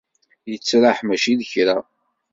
[0.51, 1.77] Yettraḥ mačči d kra.